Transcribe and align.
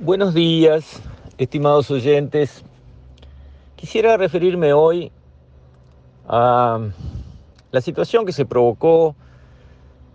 Buenos 0.00 0.34
días, 0.34 1.00
estimados 1.38 1.88
oyentes. 1.88 2.64
Quisiera 3.76 4.16
referirme 4.16 4.72
hoy 4.72 5.12
a 6.26 6.80
la 7.70 7.80
situación 7.80 8.26
que 8.26 8.32
se 8.32 8.44
provocó 8.44 9.14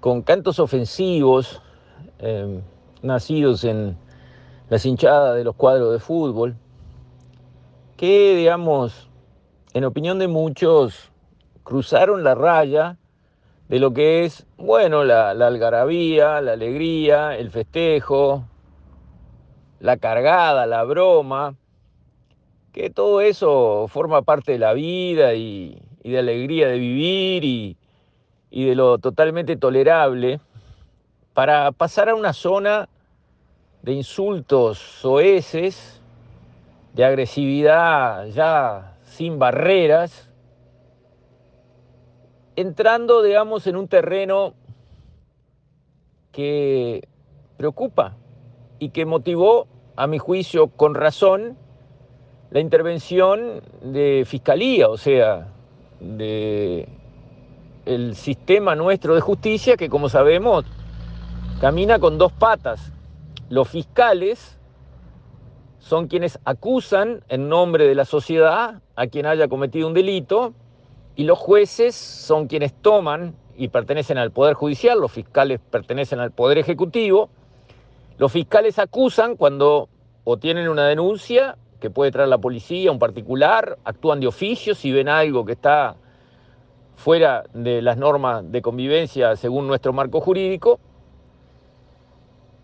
con 0.01 0.21
cantos 0.21 0.59
ofensivos 0.59 1.61
eh, 2.19 2.59
nacidos 3.01 3.63
en 3.63 3.97
las 4.67 4.85
hinchadas 4.85 5.37
de 5.37 5.45
los 5.45 5.55
cuadros 5.55 5.93
de 5.93 5.99
fútbol, 5.99 6.57
que, 7.95 8.35
digamos, 8.35 9.07
en 9.73 9.85
opinión 9.85 10.19
de 10.19 10.27
muchos, 10.27 11.09
cruzaron 11.63 12.25
la 12.25 12.35
raya 12.35 12.97
de 13.69 13.79
lo 13.79 13.93
que 13.93 14.25
es, 14.25 14.45
bueno, 14.57 15.05
la 15.05 15.29
algarabía, 15.29 16.41
la 16.41 16.51
alegría, 16.51 17.37
el 17.37 17.49
festejo, 17.49 18.43
la 19.79 19.97
cargada, 19.97 20.65
la 20.65 20.83
broma, 20.83 21.55
que 22.73 22.89
todo 22.89 23.21
eso 23.21 23.87
forma 23.87 24.21
parte 24.21 24.53
de 24.53 24.59
la 24.59 24.73
vida 24.73 25.33
y, 25.33 25.81
y 26.03 26.11
de 26.11 26.19
alegría 26.19 26.67
de 26.67 26.77
vivir 26.77 27.43
y, 27.43 27.77
y 28.51 28.65
de 28.65 28.75
lo 28.75 28.97
totalmente 28.97 29.55
tolerable, 29.55 30.39
para 31.33 31.71
pasar 31.71 32.09
a 32.09 32.15
una 32.15 32.33
zona 32.33 32.89
de 33.81 33.93
insultos 33.93 34.77
soeces, 34.77 36.01
de 36.93 37.05
agresividad 37.05 38.27
ya 38.27 38.97
sin 39.03 39.39
barreras, 39.39 40.29
entrando, 42.55 43.21
digamos, 43.23 43.67
en 43.67 43.77
un 43.77 43.87
terreno 43.87 44.53
que 46.31 47.07
preocupa 47.57 48.15
y 48.79 48.89
que 48.89 49.05
motivó, 49.05 49.67
a 49.95 50.07
mi 50.07 50.17
juicio, 50.17 50.67
con 50.67 50.95
razón, 50.95 51.57
la 52.51 52.61
intervención 52.61 53.61
de 53.83 54.23
fiscalía, 54.25 54.89
o 54.89 54.97
sea, 54.97 55.47
de 55.99 56.87
el 57.85 58.15
sistema 58.15 58.75
nuestro 58.75 59.15
de 59.15 59.21
justicia 59.21 59.75
que 59.75 59.89
como 59.89 60.09
sabemos 60.09 60.63
camina 61.59 61.99
con 61.99 62.17
dos 62.17 62.31
patas. 62.31 62.93
Los 63.49 63.67
fiscales 63.67 64.57
son 65.79 66.07
quienes 66.07 66.39
acusan 66.45 67.23
en 67.29 67.49
nombre 67.49 67.87
de 67.87 67.95
la 67.95 68.05
sociedad 68.05 68.81
a 68.95 69.07
quien 69.07 69.25
haya 69.25 69.47
cometido 69.47 69.87
un 69.87 69.93
delito 69.93 70.53
y 71.15 71.23
los 71.23 71.39
jueces 71.39 71.95
son 71.95 72.47
quienes 72.47 72.73
toman 72.73 73.35
y 73.57 73.67
pertenecen 73.69 74.17
al 74.17 74.31
Poder 74.31 74.53
Judicial, 74.53 75.01
los 75.01 75.11
fiscales 75.11 75.59
pertenecen 75.59 76.19
al 76.19 76.31
Poder 76.31 76.59
Ejecutivo 76.59 77.29
los 78.19 78.33
fiscales 78.33 78.77
acusan 78.79 79.37
cuando 79.37 79.87
o 80.25 80.35
tienen 80.37 80.67
una 80.67 80.85
denuncia 80.85 81.57
que 81.79 81.89
puede 81.89 82.11
traer 82.11 82.27
la 82.27 82.37
policía, 82.37 82.91
un 82.91 82.99
particular, 82.99 83.79
actúan 83.85 84.19
de 84.19 84.27
oficio 84.27 84.75
si 84.75 84.91
ven 84.91 85.07
algo 85.07 85.45
que 85.45 85.53
está 85.53 85.95
fuera 86.97 87.45
de 87.53 87.81
las 87.81 87.95
normas 87.95 88.43
de 88.51 88.61
convivencia 88.61 89.37
según 89.37 89.67
nuestro 89.67 89.93
marco 89.93 90.19
jurídico. 90.19 90.81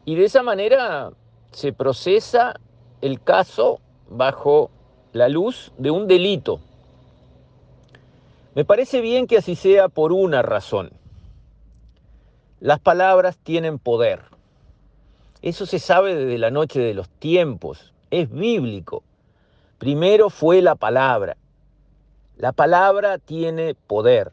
Y 0.03 0.16
de 0.16 0.25
esa 0.25 0.44
manera 0.44 1.12
se 1.52 1.72
procesa 1.72 2.59
el 3.00 3.22
caso 3.22 3.80
bajo 4.09 4.69
la 5.14 5.30
luz 5.30 5.72
de 5.78 5.90
un 5.90 6.06
delito. 6.06 6.59
Me 8.56 8.66
parece 8.66 9.00
bien 9.00 9.25
que 9.25 9.38
así 9.38 9.56
sea 9.56 9.88
por 9.88 10.12
una 10.12 10.42
razón. 10.42 10.92
Las 12.59 12.81
palabras 12.81 13.38
tienen 13.38 13.80
poder. 13.80 14.34
Eso 15.46 15.68
se 15.68 15.78
sabe 15.78 16.16
desde 16.16 16.40
la 16.40 16.50
noche 16.50 16.80
de 16.80 16.96
los 16.96 17.08
tiempos, 17.08 17.94
es 18.10 18.32
bíblico. 18.32 19.04
Primero 19.78 20.32
fue 20.32 20.60
la 20.64 20.74
palabra. 20.74 21.38
La 22.36 22.52
palabra 22.52 23.20
tiene 23.20 23.75
poder. 23.75 24.31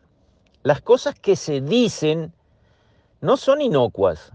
Las 0.63 0.81
cosas 0.81 1.15
que 1.15 1.37
se 1.37 1.61
dicen 1.61 2.33
no 3.21 3.37
son 3.37 3.61
inocuas, 3.61 4.33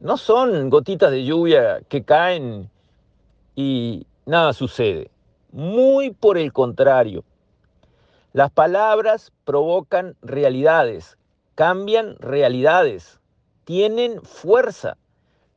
no 0.00 0.16
son 0.16 0.70
gotitas 0.70 1.10
de 1.10 1.26
lluvia 1.26 1.82
que 1.86 2.02
caen 2.02 2.70
y 3.54 4.06
nada 4.24 4.54
sucede. 4.54 5.10
Muy 5.52 6.12
por 6.12 6.38
el 6.38 6.50
contrario. 6.50 7.24
Las 8.32 8.50
palabras 8.50 9.34
provocan 9.44 10.16
realidades, 10.22 11.18
cambian 11.54 12.16
realidades, 12.20 13.20
tienen 13.66 14.22
fuerza 14.22 14.96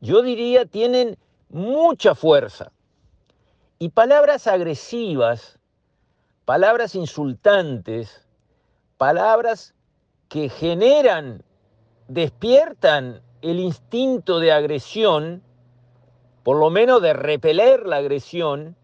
yo 0.01 0.21
diría, 0.21 0.65
tienen 0.65 1.17
mucha 1.49 2.15
fuerza. 2.15 2.71
Y 3.79 3.89
palabras 3.89 4.47
agresivas, 4.47 5.59
palabras 6.45 6.95
insultantes, 6.95 8.25
palabras 8.97 9.73
que 10.27 10.49
generan, 10.49 11.43
despiertan 12.07 13.21
el 13.41 13.59
instinto 13.59 14.39
de 14.39 14.51
agresión, 14.51 15.41
por 16.43 16.57
lo 16.57 16.69
menos 16.69 17.01
de 17.01 17.13
repeler 17.13 17.85
la 17.85 17.97
agresión, 17.97 18.75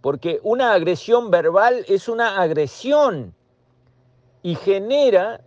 porque 0.00 0.40
una 0.42 0.72
agresión 0.72 1.30
verbal 1.30 1.84
es 1.88 2.08
una 2.08 2.40
agresión 2.40 3.34
y 4.42 4.54
genera 4.54 5.40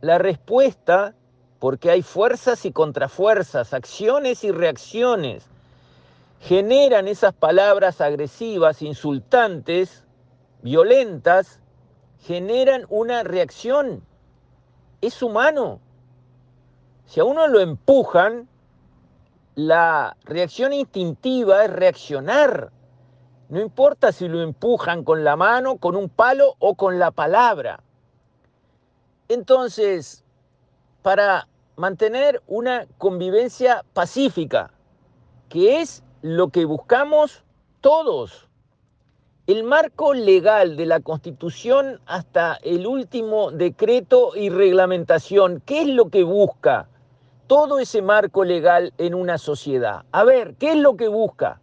la 0.00 0.18
respuesta 0.18 1.14
porque 1.64 1.90
hay 1.90 2.02
fuerzas 2.02 2.66
y 2.66 2.72
contrafuerzas, 2.72 3.72
acciones 3.72 4.44
y 4.44 4.50
reacciones. 4.50 5.46
Generan 6.40 7.08
esas 7.08 7.32
palabras 7.32 8.02
agresivas, 8.02 8.82
insultantes, 8.82 10.04
violentas, 10.60 11.60
generan 12.20 12.84
una 12.90 13.22
reacción. 13.22 14.04
Es 15.00 15.22
humano. 15.22 15.80
Si 17.06 17.20
a 17.20 17.24
uno 17.24 17.48
lo 17.48 17.60
empujan, 17.60 18.46
la 19.54 20.18
reacción 20.24 20.74
instintiva 20.74 21.64
es 21.64 21.70
reaccionar. 21.70 22.72
No 23.48 23.58
importa 23.58 24.12
si 24.12 24.28
lo 24.28 24.42
empujan 24.42 25.02
con 25.02 25.24
la 25.24 25.34
mano, 25.34 25.78
con 25.78 25.96
un 25.96 26.10
palo 26.10 26.56
o 26.58 26.74
con 26.74 26.98
la 26.98 27.10
palabra. 27.10 27.80
Entonces, 29.28 30.24
para 31.00 31.48
mantener 31.76 32.42
una 32.46 32.86
convivencia 32.98 33.84
pacífica, 33.92 34.70
que 35.48 35.80
es 35.80 36.02
lo 36.22 36.48
que 36.48 36.64
buscamos 36.64 37.44
todos. 37.80 38.48
El 39.46 39.64
marco 39.64 40.14
legal 40.14 40.76
de 40.76 40.86
la 40.86 41.00
Constitución 41.00 42.00
hasta 42.06 42.54
el 42.62 42.86
último 42.86 43.50
decreto 43.50 44.34
y 44.34 44.48
reglamentación, 44.48 45.62
¿qué 45.66 45.82
es 45.82 45.88
lo 45.88 46.08
que 46.08 46.24
busca 46.24 46.88
todo 47.46 47.78
ese 47.78 48.00
marco 48.00 48.42
legal 48.44 48.94
en 48.96 49.14
una 49.14 49.36
sociedad? 49.36 50.04
A 50.12 50.24
ver, 50.24 50.54
¿qué 50.54 50.70
es 50.70 50.76
lo 50.76 50.96
que 50.96 51.08
busca? 51.08 51.60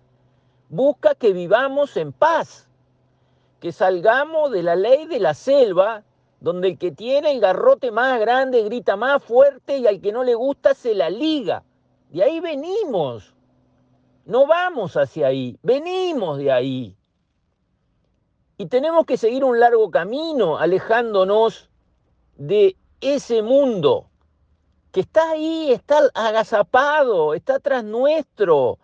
Busca 0.69 1.15
que 1.15 1.33
vivamos 1.33 1.97
en 1.97 2.13
paz, 2.13 2.69
que 3.59 3.71
salgamos 3.71 4.51
de 4.51 4.61
la 4.61 4.75
ley 4.75 5.07
de 5.07 5.19
la 5.19 5.33
selva 5.33 6.03
donde 6.41 6.69
el 6.69 6.77
que 6.79 6.91
tiene 6.91 7.31
el 7.31 7.39
garrote 7.39 7.91
más 7.91 8.19
grande 8.19 8.63
grita 8.63 8.95
más 8.95 9.23
fuerte 9.23 9.77
y 9.77 9.85
al 9.87 10.01
que 10.01 10.11
no 10.11 10.23
le 10.23 10.33
gusta 10.33 10.73
se 10.73 10.95
la 10.95 11.09
liga. 11.09 11.63
De 12.09 12.23
ahí 12.23 12.39
venimos. 12.39 13.33
No 14.25 14.47
vamos 14.47 14.97
hacia 14.97 15.27
ahí, 15.27 15.57
venimos 15.61 16.39
de 16.39 16.51
ahí. 16.51 16.97
Y 18.57 18.65
tenemos 18.65 19.05
que 19.05 19.17
seguir 19.17 19.43
un 19.43 19.59
largo 19.59 19.89
camino 19.91 20.57
alejándonos 20.57 21.69
de 22.37 22.75
ese 23.01 23.43
mundo 23.43 24.09
que 24.91 25.01
está 25.01 25.31
ahí, 25.31 25.71
está 25.71 25.99
agazapado, 26.15 27.35
está 27.35 27.59
tras 27.59 27.83
nuestro. 27.83 28.79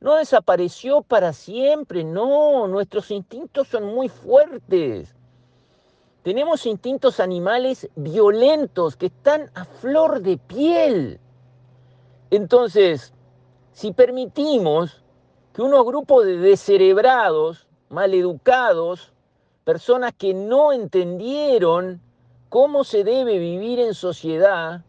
No 0.00 0.16
desapareció 0.16 1.02
para 1.02 1.32
siempre, 1.32 2.04
no, 2.04 2.68
nuestros 2.68 3.10
instintos 3.10 3.68
son 3.68 3.84
muy 3.84 4.08
fuertes. 4.08 5.14
Tenemos 6.28 6.66
instintos 6.66 7.20
animales 7.20 7.88
violentos 7.96 8.96
que 8.96 9.06
están 9.06 9.50
a 9.54 9.64
flor 9.64 10.20
de 10.20 10.36
piel. 10.36 11.18
Entonces, 12.30 13.14
si 13.72 13.94
permitimos 13.94 15.02
que 15.54 15.62
unos 15.62 15.86
grupos 15.86 16.26
de 16.26 16.36
descerebrados, 16.36 17.66
maleducados, 17.88 19.14
personas 19.64 20.12
que 20.18 20.34
no 20.34 20.74
entendieron 20.74 22.02
cómo 22.50 22.84
se 22.84 23.04
debe 23.04 23.38
vivir 23.38 23.80
en 23.80 23.94
sociedad, 23.94 24.84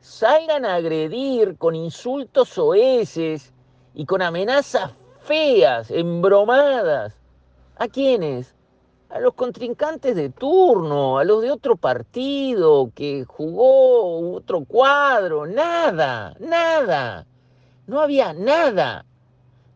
salgan 0.00 0.64
a 0.64 0.76
agredir 0.76 1.58
con 1.58 1.74
insultos 1.74 2.48
soeces 2.48 3.52
y 3.92 4.06
con 4.06 4.22
amenazas 4.22 4.92
feas, 5.20 5.90
embromadas. 5.90 7.18
¿A 7.76 7.86
quiénes? 7.86 8.53
A 9.14 9.20
los 9.20 9.34
contrincantes 9.34 10.16
de 10.16 10.30
turno, 10.30 11.18
a 11.18 11.24
los 11.24 11.40
de 11.40 11.52
otro 11.52 11.76
partido 11.76 12.90
que 12.96 13.24
jugó 13.24 14.34
otro 14.34 14.64
cuadro, 14.64 15.46
nada, 15.46 16.34
nada, 16.40 17.24
no 17.86 18.00
había 18.00 18.32
nada. 18.32 19.06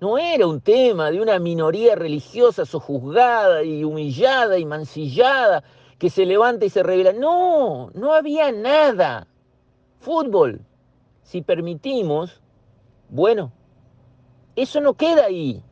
No 0.00 0.18
era 0.18 0.44
un 0.44 0.60
tema 0.60 1.12
de 1.12 1.20
una 1.20 1.38
minoría 1.38 1.94
religiosa 1.94 2.66
sojuzgada 2.66 3.62
y 3.62 3.84
humillada 3.84 4.58
y 4.58 4.64
mancillada 4.64 5.62
que 6.00 6.10
se 6.10 6.26
levanta 6.26 6.64
y 6.64 6.70
se 6.70 6.82
revela. 6.82 7.12
No, 7.12 7.92
no 7.94 8.12
había 8.14 8.50
nada. 8.50 9.28
Fútbol. 10.00 10.62
Si 11.22 11.42
permitimos, 11.42 12.42
bueno, 13.08 13.52
eso 14.56 14.80
no 14.80 14.94
queda 14.94 15.26
ahí. 15.26 15.62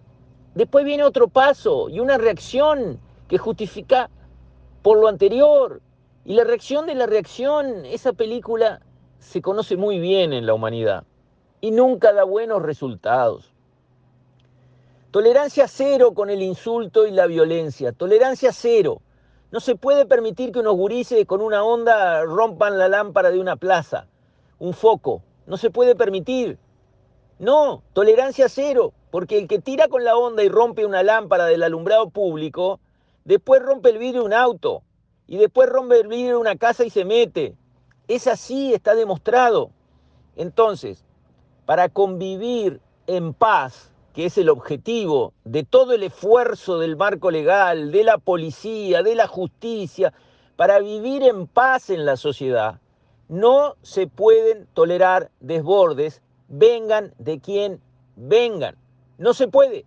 Después 0.54 0.84
viene 0.84 1.02
otro 1.02 1.26
paso 1.26 1.88
y 1.88 1.98
una 1.98 2.16
reacción 2.16 3.00
que 3.28 3.38
justifica 3.38 4.10
por 4.82 4.98
lo 4.98 5.08
anterior. 5.08 5.80
Y 6.24 6.34
la 6.34 6.44
reacción 6.44 6.86
de 6.86 6.94
la 6.94 7.06
reacción, 7.06 7.84
esa 7.86 8.12
película 8.12 8.80
se 9.18 9.42
conoce 9.42 9.76
muy 9.76 9.98
bien 9.98 10.32
en 10.32 10.46
la 10.46 10.54
humanidad 10.54 11.04
y 11.60 11.70
nunca 11.70 12.12
da 12.12 12.24
buenos 12.24 12.62
resultados. 12.62 13.52
Tolerancia 15.10 15.66
cero 15.68 16.12
con 16.14 16.30
el 16.30 16.42
insulto 16.42 17.06
y 17.06 17.10
la 17.10 17.26
violencia. 17.26 17.92
Tolerancia 17.92 18.52
cero. 18.52 19.00
No 19.50 19.60
se 19.60 19.76
puede 19.76 20.04
permitir 20.04 20.52
que 20.52 20.58
unos 20.58 20.76
gurises 20.76 21.24
con 21.26 21.40
una 21.40 21.64
onda 21.64 22.22
rompan 22.24 22.76
la 22.76 22.88
lámpara 22.88 23.30
de 23.30 23.38
una 23.38 23.56
plaza, 23.56 24.08
un 24.58 24.74
foco. 24.74 25.22
No 25.46 25.56
se 25.56 25.70
puede 25.70 25.94
permitir. 25.94 26.58
No, 27.38 27.82
tolerancia 27.92 28.48
cero, 28.48 28.92
porque 29.10 29.38
el 29.38 29.46
que 29.46 29.58
tira 29.58 29.88
con 29.88 30.04
la 30.04 30.16
onda 30.16 30.42
y 30.42 30.48
rompe 30.48 30.84
una 30.84 31.02
lámpara 31.02 31.46
del 31.46 31.62
alumbrado 31.62 32.10
público, 32.10 32.80
después 33.26 33.60
rompe 33.60 33.90
el 33.90 33.98
vidrio 33.98 34.24
un 34.24 34.32
auto 34.32 34.82
y 35.26 35.36
después 35.36 35.68
rompe 35.68 36.00
el 36.00 36.08
vidrio 36.08 36.40
una 36.40 36.56
casa 36.56 36.84
y 36.84 36.90
se 36.90 37.04
mete. 37.04 37.54
Es 38.08 38.26
así, 38.28 38.72
está 38.72 38.94
demostrado. 38.94 39.70
Entonces, 40.36 41.04
para 41.66 41.88
convivir 41.88 42.80
en 43.08 43.34
paz, 43.34 43.92
que 44.14 44.26
es 44.26 44.38
el 44.38 44.48
objetivo 44.48 45.34
de 45.44 45.64
todo 45.64 45.92
el 45.92 46.04
esfuerzo 46.04 46.78
del 46.78 46.96
marco 46.96 47.30
legal, 47.30 47.90
de 47.90 48.04
la 48.04 48.18
policía, 48.18 49.02
de 49.02 49.16
la 49.16 49.26
justicia, 49.26 50.14
para 50.54 50.78
vivir 50.78 51.22
en 51.22 51.46
paz 51.48 51.90
en 51.90 52.06
la 52.06 52.16
sociedad, 52.16 52.80
no 53.28 53.74
se 53.82 54.06
pueden 54.06 54.68
tolerar 54.72 55.30
desbordes, 55.40 56.22
vengan 56.48 57.12
de 57.18 57.40
quien 57.40 57.80
vengan. 58.14 58.76
No 59.18 59.34
se 59.34 59.48
puede. 59.48 59.84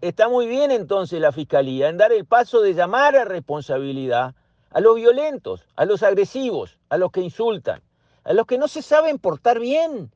Está 0.00 0.28
muy 0.28 0.46
bien 0.46 0.70
entonces 0.70 1.20
la 1.20 1.32
Fiscalía 1.32 1.88
en 1.88 1.96
dar 1.96 2.12
el 2.12 2.24
paso 2.24 2.60
de 2.60 2.74
llamar 2.74 3.16
a 3.16 3.24
responsabilidad 3.24 4.34
a 4.70 4.80
los 4.80 4.96
violentos, 4.96 5.64
a 5.74 5.84
los 5.84 6.02
agresivos, 6.02 6.78
a 6.88 6.98
los 6.98 7.10
que 7.10 7.20
insultan, 7.20 7.82
a 8.24 8.32
los 8.32 8.46
que 8.46 8.58
no 8.58 8.68
se 8.68 8.82
saben 8.82 9.18
portar 9.18 9.58
bien. 9.58 10.12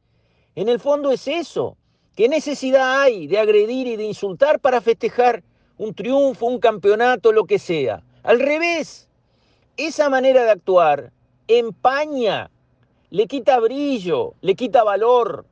En 0.54 0.68
el 0.68 0.80
fondo 0.80 1.12
es 1.12 1.26
eso, 1.28 1.76
¿Qué 2.20 2.28
necesidad 2.28 3.00
hay 3.00 3.26
de 3.28 3.38
agredir 3.38 3.86
y 3.86 3.96
de 3.96 4.04
insultar 4.04 4.60
para 4.60 4.82
festejar 4.82 5.42
un 5.78 5.94
triunfo, 5.94 6.44
un 6.44 6.58
campeonato, 6.58 7.32
lo 7.32 7.46
que 7.46 7.58
sea? 7.58 8.02
Al 8.22 8.40
revés, 8.40 9.08
esa 9.78 10.10
manera 10.10 10.44
de 10.44 10.50
actuar 10.50 11.12
empaña, 11.48 12.50
le 13.08 13.26
quita 13.26 13.58
brillo, 13.58 14.34
le 14.42 14.54
quita 14.54 14.84
valor 14.84 15.46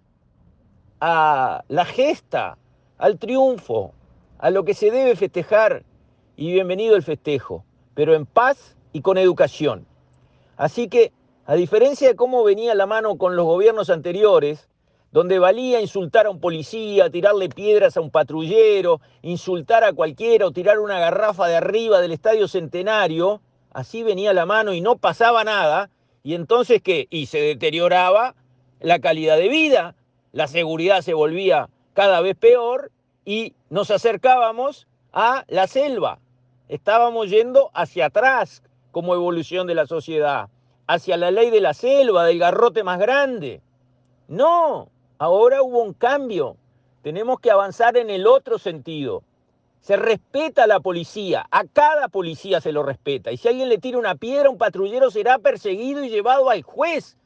a 1.00 1.64
la 1.68 1.84
gesta, 1.86 2.58
al 2.98 3.18
triunfo, 3.18 3.94
a 4.38 4.50
lo 4.50 4.64
que 4.64 4.74
se 4.74 4.90
debe 4.90 5.16
festejar. 5.16 5.84
Y 6.36 6.52
bienvenido 6.52 6.94
el 6.94 7.02
festejo, 7.02 7.64
pero 7.94 8.14
en 8.14 8.24
paz 8.24 8.76
y 8.92 9.00
con 9.00 9.18
educación. 9.18 9.86
Así 10.56 10.88
que, 10.88 11.12
a 11.46 11.54
diferencia 11.54 12.08
de 12.08 12.16
cómo 12.16 12.44
venía 12.44 12.74
la 12.74 12.86
mano 12.86 13.18
con 13.18 13.34
los 13.34 13.44
gobiernos 13.44 13.90
anteriores, 13.90 14.68
donde 15.10 15.38
valía 15.38 15.80
insultar 15.80 16.26
a 16.26 16.30
un 16.30 16.40
policía, 16.40 17.10
tirarle 17.10 17.48
piedras 17.48 17.96
a 17.96 18.00
un 18.00 18.10
patrullero, 18.10 19.00
insultar 19.22 19.82
a 19.82 19.92
cualquiera 19.92 20.46
o 20.46 20.52
tirar 20.52 20.78
una 20.78 20.98
garrafa 21.00 21.48
de 21.48 21.56
arriba 21.56 22.00
del 22.00 22.12
estadio 22.12 22.46
centenario, 22.46 23.40
así 23.72 24.02
venía 24.02 24.32
la 24.34 24.46
mano 24.46 24.74
y 24.74 24.80
no 24.80 24.96
pasaba 24.98 25.44
nada, 25.44 25.90
y 26.22 26.34
entonces 26.34 26.82
qué? 26.82 27.08
Y 27.10 27.26
se 27.26 27.40
deterioraba 27.40 28.34
la 28.80 28.98
calidad 29.00 29.38
de 29.38 29.48
vida, 29.48 29.96
la 30.32 30.46
seguridad 30.46 31.00
se 31.00 31.14
volvía 31.14 31.70
cada 31.94 32.20
vez 32.20 32.36
peor 32.36 32.92
y 33.28 33.52
nos 33.68 33.90
acercábamos 33.90 34.88
a 35.12 35.44
la 35.48 35.66
selva. 35.66 36.18
Estábamos 36.68 37.28
yendo 37.28 37.70
hacia 37.74 38.06
atrás 38.06 38.62
como 38.90 39.14
evolución 39.14 39.66
de 39.66 39.74
la 39.74 39.86
sociedad, 39.86 40.48
hacia 40.86 41.18
la 41.18 41.30
ley 41.30 41.50
de 41.50 41.60
la 41.60 41.74
selva, 41.74 42.24
del 42.24 42.38
garrote 42.38 42.82
más 42.84 42.98
grande. 42.98 43.60
No, 44.28 44.88
Ahora 45.20 45.62
hubo 45.62 45.82
un 45.82 45.94
cambio. 45.94 46.56
Tenemos 47.02 47.40
que 47.40 47.50
avanzar 47.50 47.96
en 47.96 48.08
el 48.08 48.26
otro 48.26 48.56
sentido. 48.58 49.24
Se 49.80 49.96
respeta 49.96 50.64
a 50.64 50.66
la 50.68 50.80
policía, 50.80 51.46
a 51.50 51.64
cada 51.64 52.08
policía 52.08 52.60
se 52.60 52.70
lo 52.70 52.84
respeta. 52.84 53.32
Y 53.32 53.36
si 53.36 53.48
alguien 53.48 53.68
le 53.68 53.78
tira 53.78 53.98
una 53.98 54.14
piedra 54.14 54.48
un 54.48 54.58
patrullero 54.58 55.10
será 55.10 55.38
perseguido 55.38 56.04
y 56.04 56.08
llevado 56.08 56.50
al 56.50 56.62
juez. 56.62 57.16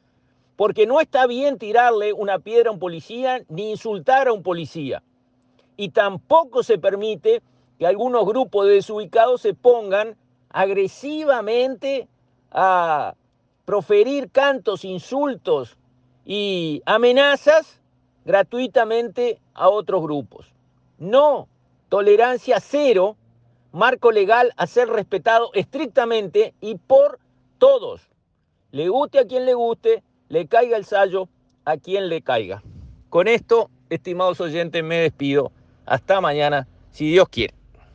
Porque 0.55 0.87
no 0.87 0.99
está 0.99 1.27
bien 1.27 1.59
tirarle 1.59 2.13
una 2.13 2.39
piedra 2.39 2.69
a 2.69 2.73
un 2.73 2.79
policía 2.79 3.43
ni 3.47 3.69
insultar 3.69 4.27
a 4.27 4.33
un 4.33 4.41
policía. 4.41 5.03
Y 5.77 5.89
tampoco 5.89 6.63
se 6.63 6.77
permite 6.77 7.41
que 7.79 7.87
algunos 7.87 8.25
grupos 8.25 8.67
de 8.67 8.73
desubicados 8.73 9.41
se 9.41 9.53
pongan 9.53 10.15
agresivamente 10.49 12.07
a 12.51 13.15
proferir 13.65 14.29
cantos, 14.29 14.85
insultos 14.85 15.77
y 16.25 16.81
amenazas 16.85 17.79
gratuitamente 18.25 19.39
a 19.53 19.69
otros 19.69 20.03
grupos. 20.03 20.53
No, 20.97 21.47
tolerancia 21.89 22.59
cero, 22.59 23.17
marco 23.71 24.11
legal 24.11 24.53
a 24.55 24.67
ser 24.67 24.87
respetado 24.89 25.49
estrictamente 25.53 26.53
y 26.61 26.75
por 26.75 27.19
todos. 27.57 28.01
Le 28.71 28.89
guste 28.89 29.19
a 29.19 29.27
quien 29.27 29.45
le 29.45 29.53
guste, 29.53 30.03
le 30.29 30.47
caiga 30.47 30.77
el 30.77 30.85
sallo 30.85 31.27
a 31.65 31.77
quien 31.77 32.09
le 32.09 32.21
caiga. 32.21 32.63
Con 33.09 33.27
esto, 33.27 33.69
estimados 33.89 34.41
oyentes, 34.41 34.83
me 34.83 34.97
despido. 34.97 35.51
Hasta 35.85 36.21
mañana, 36.21 36.67
si 36.91 37.11
Dios 37.11 37.27
quiere. 37.29 37.53